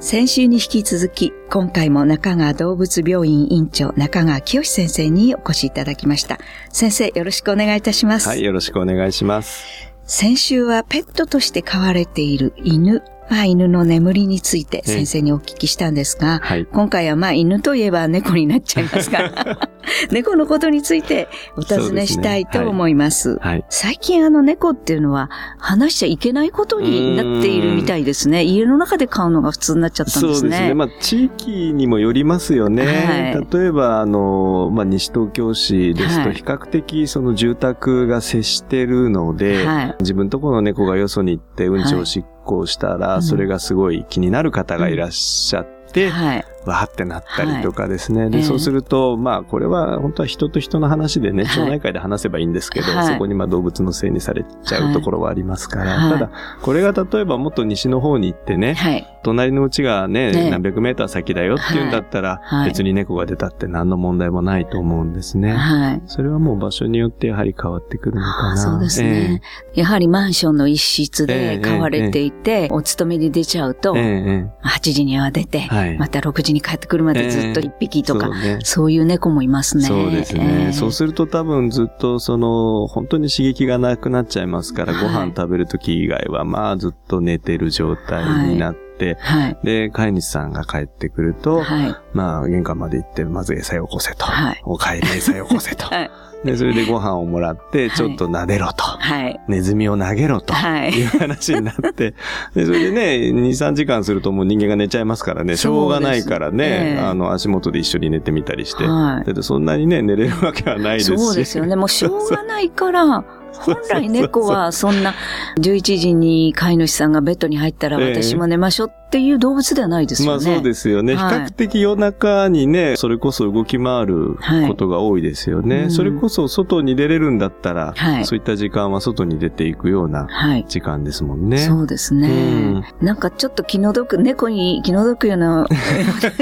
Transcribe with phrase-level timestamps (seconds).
[0.00, 6.38] 先週に引き続き、今回も中川動物病院院長中川清先生にお越しいただきました。
[6.72, 8.26] 先生、よろしくお願いいたします。
[8.26, 9.66] はい、よろしくお願いします。
[10.04, 19.70] 先週はペットとして飼われている犬まあ、犬の眠りについて先生にお聞きしたんですが、はい、今回はまあ犬といえば猫になっちゃいますから、
[20.10, 23.20] 猫のことについてお尋ねしたいと思います。
[23.20, 28.42] すねはい、最近あの猫っていうのは話しちゃいけないことになっているみたいですね。
[28.42, 30.34] 家の中で飼うのが普通になっちゃったんですね。
[30.34, 30.74] そうですね。
[30.74, 32.84] まあ地域にもよりますよね。
[32.84, 48.22] はい、例えばあの、まあ西東京市ですと比較的その住宅が接してるので、はい、自分とこの猫がよそに行ってうんちをしっ行したら、それがすごい気になる方がいらっしゃって、はい、わーってなったりとかですね。
[48.22, 56.30] はい、で、そうすると、まあ、これは本当は人と人の話でね、町内会で話せばいいんですけど、はい、そこにまあ動物のせいにされちゃうところはありますから、ただ、
[56.62, 58.76] これが例えばもっと西の方に行ってね、
[59.22, 65.52] 隣のうちがね、ね何百メーター先だよっていうんだったら、別に猫が出たって何の問題もないと思うんですね。
[65.52, 66.02] はい。
[66.06, 68.56] それはもう場所によってやはり変わってくるのかな。
[68.56, 69.40] そうですね、
[69.74, 74.48] えー、やはりマンションの一室で飼われていて、えーえー、お勤めに出ちゃうと、8
[74.82, 79.84] 時には出て、また6時に帰ってくるまでずっと一匹とか、そうね、そういう猫もいますね。
[79.84, 88.89] そうですね、えー、そうすると多分ずっとその、本当に刺激がなくなっちゃいますから、はい、ご飯食べるとき以外はまあずっと寝てる状態になって、
[89.20, 94.24] はい、で、飼い主さんが帰ってくると、はい、まあ、玄関まで行って、まず餌よこせと。
[94.24, 95.86] はい、お帰り餌よこせと。
[95.94, 96.10] はい
[96.44, 98.82] で、それでご飯をもらって、ちょっと撫でろと。
[98.82, 99.38] はい。
[99.46, 100.54] ネズミを投げろと。
[100.54, 100.90] はい。
[100.90, 102.14] いう話になって。
[102.54, 108.84] で、それでね、2、3時間するともう人間が寝ちゃいますからね、しょうがないからね、あの、足元で一緒に寝てみたりして。
[108.84, 109.34] はい。
[109.34, 111.18] で、そんなにね、寝れるわけはないですし。
[111.18, 111.76] そうですよね。
[111.76, 113.22] もうしょうがないから、
[113.58, 115.14] 本来猫はそんな
[115.58, 120.44] 11時に飼い主さんがベッドに入ったら私も寝ましょうっていう動物ではないですよね。
[120.44, 121.14] まあそうですよね。
[121.14, 125.82] はい、比較的夜中にね、それこそ動き回ることが多いですよね。
[125.82, 130.28] はいそれこそ外に出れるんだったら、はい、そういった時間は外に出ていくような
[130.68, 131.58] 時間ですもんね。
[131.58, 133.06] そうですね、うん。
[133.06, 135.66] なんかちょっと気の毒、猫に 気の毒ような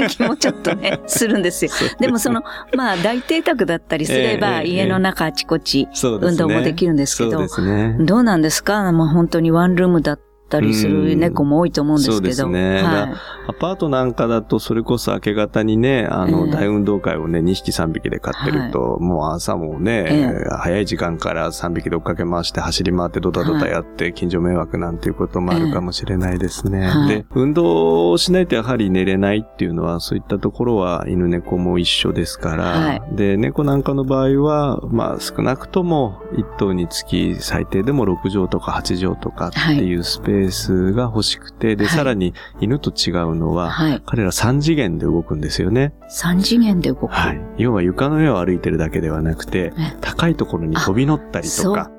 [0.09, 1.71] 気もちょっとね、 するんですよ。
[1.99, 2.43] でもその、
[2.75, 7.97] まあ大邸宅だったりすれば、家の中あちこち運動もできるんですけど、ね。
[7.99, 8.91] どうなんですか？
[8.91, 12.15] まあ本当にワンルームだったったりする猫も多いと思うんですけど。
[12.15, 12.81] そうですね。
[12.81, 13.13] はい、
[13.49, 26.89] アパートなんかだと、それこそ明け方にね、あの、大運動会をね、2匹3匹で飼ってると、もう朝もね、早い時間から3匹で追っかけ回して走り回ってドタドタやって、近所迷惑なんていうこともあるかもしれないですね。
[27.07, 45.93] で、運動をしないとやはり寝れないっていうのは、そういったところは犬猫も一緒ですから、で、猫なんかの場合は、まあ少なくとも1頭につき最低でも6畳とか8畳とかっていうスペース、ースが欲しくて、で、はい、さらに犬と違うのは、はい、彼ら3次元で動くんですよね。
[46.09, 47.41] 3次元で動くはい。
[47.57, 51.91] 要は床の上を歩いてるだけではなくて、高いところに飛び乗ったりとか。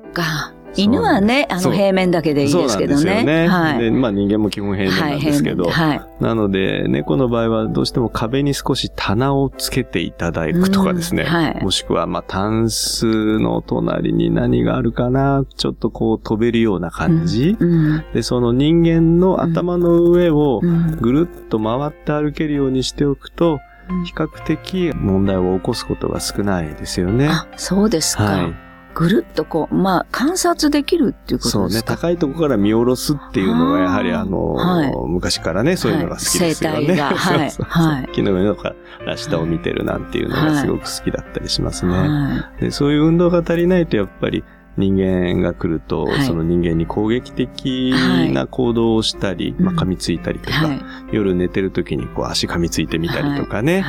[0.75, 3.01] 犬はね、あの平面だけでいいですけどね。
[3.01, 3.47] そうなんですよね。
[3.47, 3.79] はい。
[3.79, 5.65] で、まあ人間も基本平面なんですけど。
[5.65, 5.89] はい。
[5.89, 11.23] はい、なので、猫の場合はどうしても壁に少し棚をつけていただくとかですね。
[11.23, 11.59] はい。
[11.61, 17.55] もしくは、まあタンスの隣に何があるかな、ちょっとこう飛べるような感じ。
[17.59, 20.61] うん、で、その人間の頭の上を
[20.99, 23.59] ぐるっと回って歩けるようにしておくと、
[24.05, 27.27] 比較的問題を起こすことが少ないですよね。
[27.27, 28.23] あ、そうですか。
[28.23, 28.70] はい。
[28.93, 31.59] ぐるっとこう、まあ、観察できるっていうことですか？
[31.59, 31.81] そうね。
[31.81, 36.87] 高いところから見下ろすっていうのが、やはりあの、はい、昔からね、そういうのが好きですよね。
[36.99, 37.49] はい、はい。
[37.49, 38.09] はい。
[38.13, 38.75] 木の上のか
[39.05, 41.93] ら下を見てるなんていうのがすごく好きだったりしますね。
[41.93, 44.43] はい、でそういう運動が足りないと、やっぱり、
[44.77, 47.93] 人間が来ると、はい、その人間に攻撃的
[48.31, 53.83] な行動をしたり、はい、まあ、噛みついたりとか、はい、夜寝てる時にこう足噛みついてみたりとかね、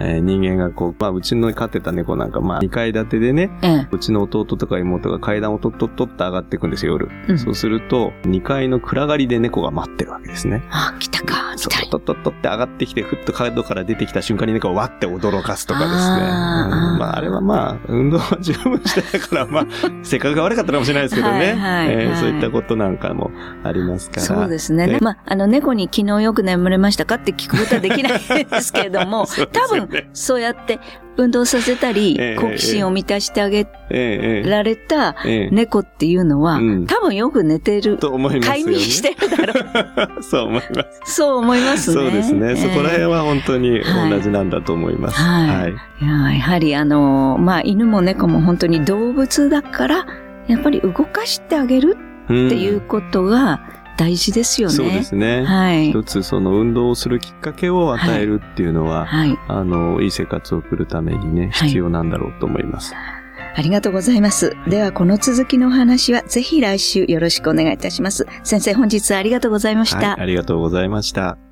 [0.00, 3.50] えー、人間がこう、まあ、うちの飼ってた猫なんか、まあ、2階建てでね、
[3.90, 7.10] うちの弟とか妹が階段をとっとっとって上がっていくんですよ、夜。
[7.28, 10.62] うん、そうすると、2階の暗がりで猫が待ってるわけですね。
[10.70, 15.96] あ、来たか、そう、とっとっとって上がってきて、ふっと角から出てきた瞬間に猫をわって驚かすとかですね。
[15.98, 19.66] あ,、うん、まあ、あれはまあ、運動は十分してたから、まあ、
[20.02, 21.54] 性格が悪かったかもしれないですけどね。
[21.54, 23.30] はい、えー、そういったことなんかも
[23.64, 24.22] ありますから。
[24.22, 24.98] そうですね。
[25.00, 30.78] まあ、あの、猫に昨日よく眠れましたかって聞くことはできないんですけれども、 多分、そうやって
[31.18, 33.66] 運動させたり、好奇心を満たしてあげ
[34.44, 35.16] られた
[35.50, 37.98] 猫っていうのは、多分よく寝てる。
[37.98, 40.22] と思います、快眠してるだろう。
[40.22, 41.14] そう思います。
[41.16, 41.94] そう思いますね。
[41.94, 42.56] そうですね。
[42.56, 43.80] そこら辺は本当に
[44.10, 45.16] 同じなんだと思います。
[45.16, 46.04] はい。
[46.04, 50.06] ややはりあの、まあ、犬も猫も本当に動物だから、
[50.46, 53.60] やっぱり動かしてあげるっていうことが、
[53.98, 54.74] 大事ですよね。
[54.74, 55.44] そうですね。
[55.44, 55.90] はい。
[55.90, 59.36] 一つその運動をするきっかけを与えるっていうのは、はい。
[59.48, 62.94] あの、いい生活を送るためにね、必要なんだろうと思います。
[62.94, 63.18] はい
[63.54, 64.56] ありがとうございます。
[64.68, 68.24] では、この続きのお話は、ぜひ来週よろしくお願いいたします。
[68.44, 70.10] 先生、本日はありがとうございました。
[70.10, 71.47] はい、ありがとうございました。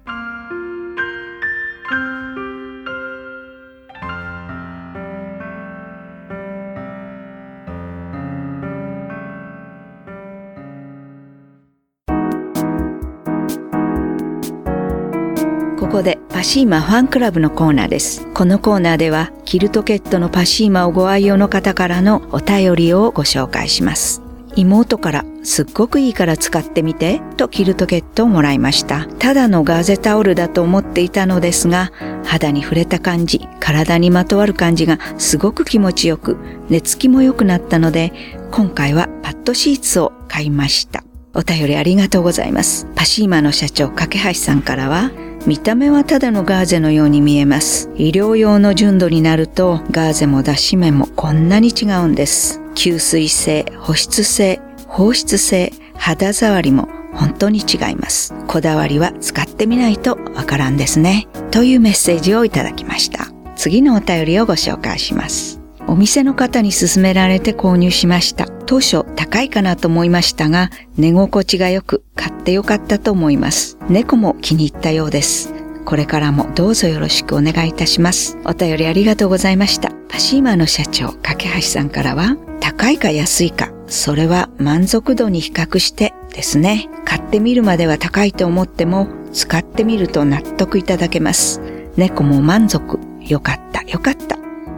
[15.86, 18.26] ここでパシーマファンクラブのコーナーです。
[18.34, 24.20] このコーナーではキルトケットのパシーマをご愛用の方からのお便りをご紹介します。
[24.56, 29.06] 妹からすっごくいいから使ってみてとキルトケットをもらいました。
[29.20, 31.92] ただのガーゼタオルだと思っていたのですが、
[32.24, 36.36] 肌に触れた感じ、体にまとわる感じがすごく気持ちよく、
[36.68, 38.12] 寝つきも良くなったので、
[38.50, 41.04] 今回はパッドシーツを買いました。
[41.32, 42.88] お便りありがとうございます。
[42.96, 45.12] パシーマの社長、架橋さんからは、
[45.46, 47.88] 見た目はただのガーゼのように見えます。
[47.94, 52.60] 医療用の純度になるとガーゼも脱脂面もこんなに違うんです。
[52.74, 58.34] 吸水性、保湿性、放出性、肌触りも本当に違います。
[58.46, 61.28] こだわりは使ってみないとわからんですね。
[61.50, 63.28] というメッセージをいただきました。
[63.54, 65.65] 次のお便りをご紹介します。
[65.88, 68.46] お店の方に勧められて購入しました。
[68.66, 73.78] 当初高いかなと思いましたが、寝心地が良く買ってよかったと思います。
[73.88, 75.54] 猫も気に入ったようです。
[75.84, 78.36] これからもどうぞよろしくお願いいたします。
[78.44, 79.92] お便りありがとうございました。
[80.08, 86.88] パシーマの社長、架橋さんからは、高いか安いか、それは満足度に比較してですね。
[87.04, 91.60] 買ってみるまでは高いと思っても、使ってみると納得いただけます。
[91.96, 92.98] 猫も満足。
[93.20, 94.35] よかった、よかった。